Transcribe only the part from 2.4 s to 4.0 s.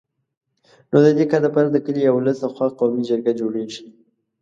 له خوا قومي جرګه جوړېږي